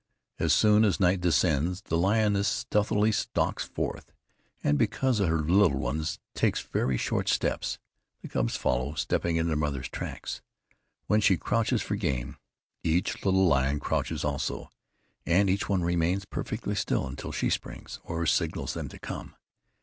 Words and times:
As 0.39 0.51
soon 0.51 0.83
as 0.83 0.99
night 0.99 1.21
descends, 1.21 1.83
the 1.83 1.95
lioness 1.95 2.47
stealthily 2.47 3.11
stalks 3.11 3.65
forth, 3.65 4.11
and 4.63 4.75
because 4.75 5.19
of 5.19 5.29
her 5.29 5.43
little 5.43 5.77
ones, 5.77 6.17
takes 6.33 6.59
very 6.59 6.97
short 6.97 7.29
steps. 7.29 7.77
The 8.23 8.27
cubs 8.27 8.55
follow, 8.55 8.95
stepping 8.95 9.35
in 9.35 9.45
their 9.45 9.55
mother's 9.55 9.87
tracks. 9.89 10.41
When 11.05 11.21
she 11.21 11.37
crouches 11.37 11.83
for 11.83 11.95
game, 11.95 12.37
each 12.83 13.23
little 13.23 13.45
lion 13.45 13.79
crouches 13.79 14.25
also, 14.25 14.71
and 15.23 15.51
each 15.51 15.69
one 15.69 15.83
remains 15.83 16.25
perfectly 16.25 16.73
still 16.73 17.05
until 17.05 17.31
she 17.31 17.51
springs, 17.51 17.99
or 18.03 18.25
signals 18.25 18.73
them 18.73 18.87
to 18.87 18.97
come. 18.97 19.35